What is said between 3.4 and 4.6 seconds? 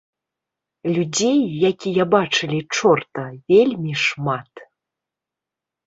вельмі шмат.